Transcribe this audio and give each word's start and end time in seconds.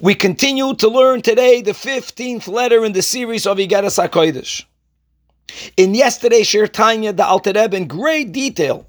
We 0.00 0.16
continue 0.16 0.74
to 0.74 0.88
learn 0.88 1.22
today 1.22 1.62
the 1.62 1.70
15th 1.70 2.48
letter 2.48 2.84
in 2.84 2.92
the 2.92 3.02
series 3.02 3.46
of 3.46 3.58
Igeres 3.58 4.02
HaKodesh. 4.02 4.64
In 5.76 5.94
yesterday's 5.94 6.46
Shiur 6.48 6.70
Tanya, 6.70 7.12
the 7.12 7.24
Alter 7.24 7.52
Rebbe 7.54 7.76
in 7.76 7.86
great 7.86 8.32
detail 8.32 8.86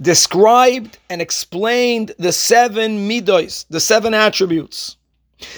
described 0.00 0.98
and 1.10 1.20
explained 1.20 2.12
the 2.20 2.32
seven 2.32 3.08
midos, 3.08 3.66
the 3.68 3.80
seven 3.80 4.14
attributes. 4.14 4.96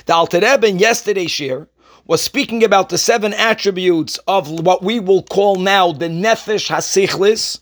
The 0.06 0.14
Alter 0.14 0.40
Rebbe 0.40 0.66
in 0.66 0.78
yesterday's 0.78 1.30
Shiur 1.30 1.68
was 2.06 2.22
speaking 2.22 2.64
about 2.64 2.88
the 2.88 2.98
seven 2.98 3.34
attributes 3.34 4.18
of 4.26 4.48
what 4.60 4.82
we 4.82 4.98
will 4.98 5.22
call 5.22 5.56
now 5.56 5.92
the 5.92 6.08
Nefesh 6.08 6.68
HaSichlis, 6.68 7.60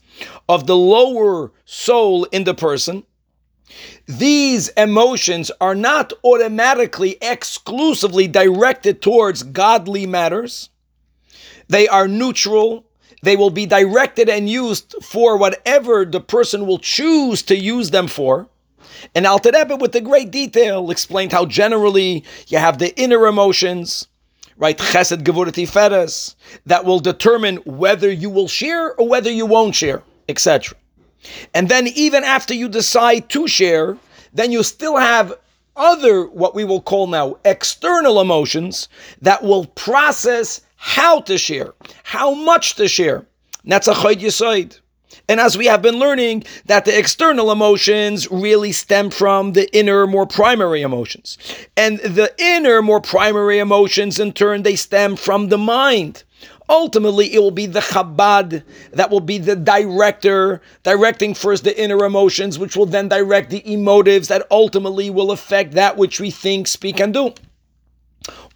of 0.49 0.69
the 0.69 0.77
lower 0.77 1.51
soul 1.65 2.25
in 2.27 2.45
the 2.45 2.55
person. 2.55 3.03
These 4.07 4.69
emotions 4.71 5.51
are 5.61 5.75
not 5.75 6.13
automatically 6.25 7.19
exclusively 7.21 8.27
directed 8.27 9.03
towards 9.03 9.43
godly 9.43 10.07
matters. 10.07 10.71
They 11.69 11.87
are 11.89 12.09
neutral. 12.09 12.87
They 13.23 13.37
will 13.37 13.51
be 13.51 13.67
directed 13.67 14.29
and 14.29 14.49
used 14.49 14.95
for 15.03 15.37
whatever 15.37 16.05
the 16.05 16.21
person 16.21 16.67
will 16.67 16.79
choose 16.79 17.43
to 17.43 17.57
use 17.57 17.91
them 17.91 18.09
for. 18.09 18.49
And 19.15 19.27
Alter 19.27 19.51
Rebbe, 19.53 19.77
with 19.77 19.93
the 19.93 20.01
great 20.01 20.31
detail, 20.31 20.91
explained 20.91 21.33
how 21.33 21.47
generally 21.47 22.25
you 22.49 22.59
have 22.59 22.79
the 22.79 22.97
inner 23.01 23.27
emotions, 23.27 24.09
right? 24.57 24.79
Chesed, 24.79 25.23
Gevurah, 25.23 25.53
Tiferes, 25.53 26.35
that 26.67 26.85
will 26.85 27.01
determine 27.01 27.57
whether 27.59 28.11
you 28.11 28.31
will 28.31 28.49
share 28.49 28.95
or 28.95 29.09
whether 29.09 29.31
you 29.31 29.47
won't 29.47 29.75
share, 29.75 30.03
etc. 30.29 30.77
And 31.55 31.69
then 31.69 31.89
even 31.89 32.25
after 32.25 32.55
you 32.55 32.69
decide 32.69 33.29
to 33.31 33.49
share, 33.49 33.97
then 34.33 34.53
you 34.53 34.63
still 34.63 34.97
have 34.97 35.35
other, 35.77 36.27
what 36.27 36.55
we 36.55 36.65
will 36.65 36.81
call 36.81 37.07
now, 37.07 37.37
external 37.45 38.21
emotions 38.21 38.89
that 39.23 39.43
will 39.43 39.67
process 39.67 40.61
how 40.77 41.21
to 41.23 41.39
share, 41.39 41.73
how 42.03 42.35
much 42.35 42.75
to 42.77 42.89
share. 42.89 43.19
And 43.63 43.73
that's 43.73 43.89
a 43.89 43.95
chayd 43.95 44.21
yisoid. 44.21 44.81
And 45.29 45.41
as 45.41 45.59
we 45.59 45.67
have 45.67 45.83
been 45.83 45.99
learning, 45.99 46.45
that 46.67 46.85
the 46.85 46.99
external 46.99 47.51
emotions 47.53 48.31
really 48.31 48.73
stem 48.73 49.11
from 49.11 49.53
the 49.53 49.75
inner, 49.77 50.07
more 50.07 50.27
primary 50.27 50.83
emotions. 50.83 51.39
And 51.77 51.99
the 51.99 52.33
inner, 52.39 52.83
more 52.83 53.01
primary 53.01 53.59
emotions, 53.59 54.19
in 54.19 54.33
turn, 54.33 54.63
they 54.63 54.77
stem 54.77 55.17
from 55.17 55.49
the 55.49 55.59
mind. 55.59 56.25
Ultimately, 56.71 57.33
it 57.33 57.39
will 57.39 57.51
be 57.51 57.67
the 57.67 57.81
Chabad 57.81 58.63
that 58.93 59.11
will 59.11 59.21
be 59.21 59.39
the 59.39 59.57
director, 59.57 60.61
directing 60.83 61.33
first 61.33 61.65
the 61.65 61.81
inner 61.81 62.05
emotions, 62.05 62.59
which 62.59 62.77
will 62.77 62.87
then 62.87 63.09
direct 63.09 63.49
the 63.51 63.63
emotives 63.63 64.29
that 64.29 64.47
ultimately 64.51 65.09
will 65.09 65.31
affect 65.31 65.73
that 65.73 65.97
which 65.97 66.21
we 66.21 66.31
think, 66.31 66.69
speak, 66.69 67.01
and 67.01 67.15
do. 67.15 67.33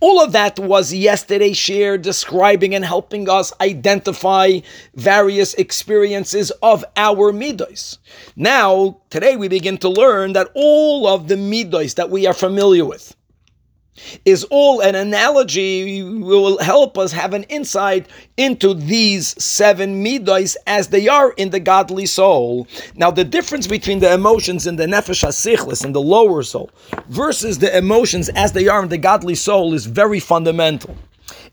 All 0.00 0.20
of 0.20 0.32
that 0.32 0.58
was 0.58 0.92
yesterday 0.92 1.52
shared, 1.52 2.02
describing 2.02 2.74
and 2.74 2.84
helping 2.84 3.28
us 3.28 3.52
identify 3.60 4.60
various 4.94 5.54
experiences 5.54 6.50
of 6.62 6.84
our 6.96 7.32
midos. 7.32 7.98
Now, 8.36 9.00
today 9.10 9.36
we 9.36 9.48
begin 9.48 9.78
to 9.78 9.88
learn 9.88 10.32
that 10.32 10.50
all 10.54 11.06
of 11.06 11.28
the 11.28 11.36
midos 11.36 11.94
that 11.94 12.10
we 12.10 12.26
are 12.26 12.34
familiar 12.34 12.84
with, 12.84 13.14
is 14.24 14.44
all 14.44 14.80
an 14.80 14.94
analogy 14.94 16.02
will 16.02 16.58
help 16.58 16.96
us 16.96 17.12
have 17.12 17.34
an 17.34 17.44
insight 17.44 18.06
into 18.36 18.72
these 18.74 19.40
seven 19.42 20.02
midos 20.02 20.56
as 20.66 20.88
they 20.88 21.08
are 21.08 21.32
in 21.32 21.50
the 21.50 21.60
godly 21.60 22.06
soul. 22.06 22.66
Now, 22.94 23.10
the 23.10 23.24
difference 23.24 23.66
between 23.66 23.98
the 23.98 24.12
emotions 24.12 24.66
in 24.66 24.76
the 24.76 24.86
nefesh 24.86 25.24
hasichlis 25.24 25.84
in 25.84 25.92
the 25.92 26.00
lower 26.00 26.42
soul 26.42 26.70
versus 27.08 27.58
the 27.58 27.76
emotions 27.76 28.28
as 28.30 28.52
they 28.52 28.68
are 28.68 28.82
in 28.82 28.88
the 28.88 28.98
godly 28.98 29.34
soul 29.34 29.74
is 29.74 29.86
very 29.86 30.20
fundamental, 30.20 30.96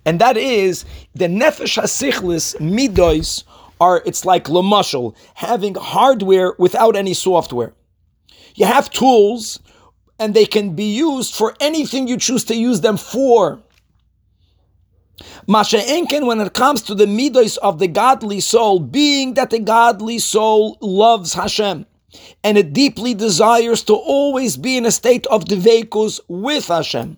and 0.06 0.20
that 0.22 0.38
is 0.38 0.86
the 1.16 1.28
nefesh 1.28 1.82
hasichlis 1.82 2.56
midos 2.58 3.44
are 3.82 4.02
it's 4.06 4.26
like 4.26 4.46
lamashal 4.46 5.16
having 5.36 5.76
hardware 5.76 6.54
without 6.58 6.96
any 6.96 7.14
software. 7.14 7.74
You 8.56 8.66
have 8.66 8.90
tools 8.90 9.60
and 10.20 10.34
they 10.34 10.46
can 10.46 10.76
be 10.76 10.92
used 10.96 11.34
for 11.34 11.56
anything 11.60 12.08
you 12.08 12.18
choose 12.18 12.44
to 12.46 12.56
use 12.56 12.82
them 12.82 12.98
for. 12.98 13.60
Masha 15.48 15.80
Enken, 15.80 16.26
when 16.26 16.40
it 16.40 16.54
comes 16.54 16.82
to 16.84 16.96
the 16.96 17.06
midos 17.06 17.58
of 17.58 17.80
the 17.80 17.88
godly 17.88 18.40
soul, 18.40 18.80
being 18.80 19.34
that 19.34 19.50
the 19.50 19.60
godly 19.60 20.20
soul 20.20 20.78
loves 20.82 21.34
Hashem 21.34 21.86
and 22.44 22.58
it 22.58 22.74
deeply 22.74 23.14
desires 23.14 23.84
to 23.84 23.94
always 23.94 24.58
be 24.58 24.78
in 24.78 24.86
a 24.86 24.92
state 24.92 25.26
of 25.28 25.46
devekus 25.46 26.20
with 26.28 26.68
Hashem. 26.68 27.18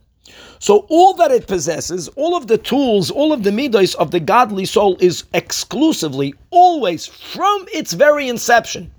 So 0.59 0.85
all 0.90 1.13
that 1.16 1.31
it 1.31 1.47
possesses, 1.47 2.07
all 2.09 2.35
of 2.35 2.47
the 2.47 2.57
tools, 2.57 3.09
all 3.09 3.34
of 3.34 3.44
the 3.44 3.50
midos 3.50 3.95
of 3.95 4.11
the 4.11 4.19
godly 4.19 4.66
soul 4.66 4.97
is 5.00 5.23
exclusively, 5.34 6.34
always, 6.51 7.06
from 7.06 7.66
its 7.73 7.94
very 7.94 8.29
inception, 8.29 8.91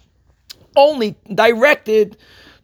only 0.77 1.15
directed 1.35 2.17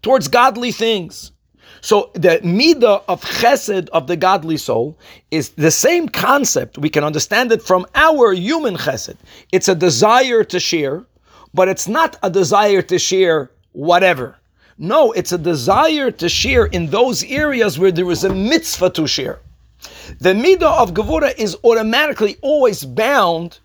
towards 0.02 0.28
godly 0.28 0.72
things. 0.72 1.32
So 1.80 2.10
the 2.14 2.40
midah 2.42 3.02
of 3.08 3.22
chesed 3.22 3.88
of 3.90 4.06
the 4.06 4.16
godly 4.16 4.56
soul 4.56 4.98
is 5.30 5.50
the 5.50 5.70
same 5.70 6.08
concept. 6.08 6.78
We 6.78 6.90
can 6.90 7.04
understand 7.04 7.52
it 7.52 7.62
from 7.62 7.86
our 7.94 8.32
human 8.32 8.76
chesed. 8.76 9.16
It's 9.52 9.68
a 9.68 9.74
desire 9.74 10.44
to 10.44 10.58
share, 10.58 11.04
but 11.54 11.68
it's 11.68 11.86
not 11.86 12.16
a 12.22 12.30
desire 12.30 12.82
to 12.82 12.98
share 12.98 13.50
whatever. 13.72 14.36
No, 14.78 15.12
it's 15.12 15.32
a 15.32 15.38
desire 15.38 16.10
to 16.12 16.28
share 16.28 16.66
in 16.66 16.86
those 16.86 17.24
areas 17.24 17.78
where 17.78 17.92
there 17.92 18.10
is 18.10 18.24
a 18.24 18.34
mitzvah 18.34 18.90
to 18.90 19.06
share. 19.06 19.40
The 20.20 20.34
midah 20.34 20.82
of 20.82 20.94
gevura 20.94 21.36
is 21.36 21.56
automatically 21.64 22.36
always 22.42 22.84
bound 22.84 23.58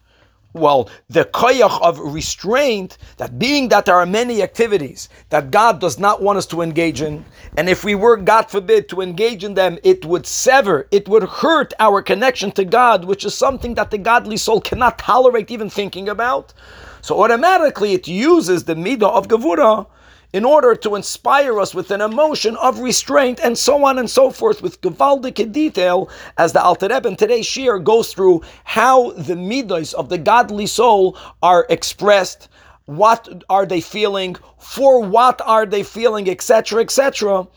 well, 0.53 0.89
the 1.09 1.25
koyach 1.25 1.81
of 1.81 1.99
restraint, 1.99 2.97
that 3.17 3.39
being 3.39 3.69
that 3.69 3.85
there 3.85 3.95
are 3.95 4.05
many 4.05 4.43
activities 4.43 5.09
that 5.29 5.49
God 5.49 5.79
does 5.79 5.97
not 5.97 6.21
want 6.21 6.37
us 6.37 6.45
to 6.47 6.61
engage 6.61 7.01
in, 7.01 7.25
and 7.57 7.67
if 7.67 7.83
we 7.83 7.95
were, 7.95 8.17
God 8.17 8.49
forbid, 8.49 8.87
to 8.89 9.01
engage 9.01 9.43
in 9.43 9.55
them, 9.55 9.79
it 9.83 10.05
would 10.05 10.27
sever, 10.27 10.87
it 10.91 11.07
would 11.07 11.23
hurt 11.23 11.73
our 11.79 12.01
connection 12.01 12.51
to 12.51 12.65
God, 12.65 13.05
which 13.05 13.25
is 13.25 13.33
something 13.33 13.73
that 13.75 13.91
the 13.91 13.97
godly 13.97 14.37
soul 14.37 14.61
cannot 14.61 14.99
tolerate 14.99 15.49
even 15.49 15.69
thinking 15.69 16.07
about. 16.07 16.53
So 17.01 17.21
automatically 17.21 17.93
it 17.93 18.07
uses 18.07 18.63
the 18.63 18.75
midah 18.75 19.11
of 19.11 19.27
Gevura 19.27 19.87
in 20.33 20.43
order 20.43 20.75
to 20.75 20.95
inspire 20.95 21.59
us 21.59 21.75
with 21.75 21.91
an 21.91 22.01
emotion 22.01 22.55
of 22.57 22.79
restraint 22.79 23.39
and 23.43 23.55
so 23.55 23.85
on 23.85 23.99
and 23.99 24.09
so 24.09 24.31
forth 24.31 24.63
with 24.63 24.81
gewaldige 24.81 25.51
detail 25.51 26.09
as 26.39 26.51
the 26.53 26.61
Alter 26.61 26.87
Rebbe 26.87 27.07
in 27.07 27.15
today's 27.15 27.45
shiur 27.45 27.81
goes 27.81 28.11
through 28.11 28.41
how 28.63 29.11
the 29.11 29.35
midos 29.35 29.93
of 29.93 30.09
the 30.09 30.17
godly 30.17 30.65
soul 30.65 31.15
are 31.43 31.67
expressed, 31.69 32.49
what 32.85 33.43
are 33.47 33.67
they 33.67 33.79
feeling, 33.79 34.35
for 34.57 35.03
what 35.03 35.39
are 35.45 35.67
they 35.67 35.83
feeling, 35.83 36.27
etc., 36.27 36.81
etc. 36.81 37.47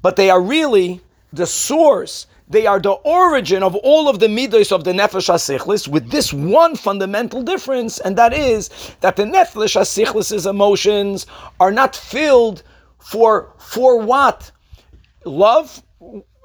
But 0.00 0.16
they 0.16 0.30
are 0.30 0.40
really 0.40 1.02
the 1.32 1.46
source 1.46 2.26
they 2.50 2.66
are 2.66 2.80
the 2.80 2.92
origin 2.92 3.62
of 3.62 3.74
all 3.76 4.08
of 4.08 4.18
the 4.18 4.26
midos 4.26 4.72
of 4.72 4.84
the 4.84 4.92
nefesh 4.92 5.28
hasichlis, 5.28 5.86
with 5.86 6.10
this 6.10 6.32
one 6.32 6.76
fundamental 6.76 7.42
difference, 7.42 7.98
and 8.00 8.16
that 8.16 8.32
is 8.32 8.70
that 9.00 9.16
the 9.16 9.24
nefesh 9.24 9.76
hasichlis's 9.76 10.46
emotions 10.46 11.26
are 11.60 11.70
not 11.72 11.94
filled 11.94 12.62
for 12.98 13.52
for 13.58 14.00
what 14.00 14.50
love. 15.24 15.82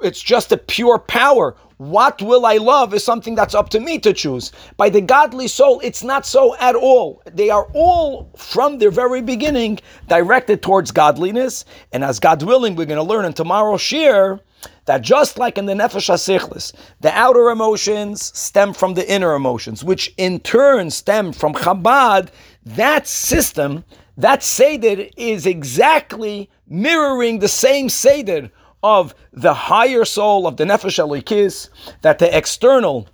It's 0.04 0.22
just 0.22 0.52
a 0.52 0.58
pure 0.58 1.00
power. 1.00 1.56
What 1.78 2.22
will 2.22 2.46
I 2.46 2.58
love 2.58 2.94
is 2.94 3.04
something 3.04 3.36
that's 3.36 3.56
up 3.56 3.70
to 3.70 3.80
me 3.80 4.00
to 4.00 4.14
choose. 4.14 4.52
By 4.78 4.90
the 4.90 5.02
godly 5.02 5.48
soul, 5.48 5.80
it's 5.84 6.04
not 6.04 6.26
so 6.26 6.56
at 6.58 6.76
all. 6.76 7.22
They 7.32 7.50
are 7.50 7.68
all, 7.74 8.30
from 8.38 8.78
their 8.78 8.92
very 8.92 9.22
beginning, 9.22 9.80
directed 10.08 10.62
towards 10.62 10.92
godliness. 10.92 11.66
And 11.92 12.04
as 12.04 12.20
God 12.20 12.44
willing, 12.44 12.76
we're 12.76 12.86
going 12.86 12.98
to 12.98 13.04
learn 13.04 13.26
in 13.26 13.34
tomorrow's 13.34 13.82
share 13.82 14.40
that 14.86 15.02
just 15.02 15.38
like 15.38 15.58
in 15.58 15.66
the 15.66 15.74
nefesh 15.74 16.10
hasichlis, 16.10 16.74
the 17.02 17.12
outer 17.18 17.50
emotions 17.50 18.38
stem 18.38 18.74
from 18.74 18.94
the 18.94 19.10
inner 19.12 19.34
emotions, 19.34 19.84
which 19.84 20.14
in 20.18 20.40
turn 20.40 20.90
stem 20.90 21.34
from 21.34 21.54
Chabad. 21.54 22.30
That 22.66 23.08
system, 23.08 23.84
that 24.18 24.44
seder, 24.44 25.08
is 25.18 25.46
exactly 25.46 26.50
mirroring 26.68 27.40
the 27.40 27.48
same 27.48 27.90
seder 27.90 28.50
of 28.84 29.16
the 29.32 29.54
higher 29.54 30.06
soul 30.06 30.46
of 30.46 30.58
the 30.58 30.66
nefesh 30.66 31.00
elokis, 31.00 31.70
that 32.02 32.20
the 32.20 32.38
external 32.38 33.08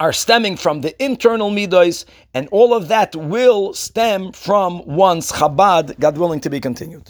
are 0.00 0.12
stemming 0.12 0.56
from 0.56 0.80
the 0.80 1.00
internal 1.02 1.50
midos, 1.50 2.06
and 2.34 2.48
all 2.50 2.74
of 2.74 2.88
that 2.88 3.14
will 3.14 3.72
stem 3.74 4.32
from 4.32 4.84
one's 4.86 5.30
Chabad, 5.30 5.98
God 6.00 6.18
willing 6.18 6.40
to 6.40 6.50
be 6.50 6.58
continued. 6.58 7.08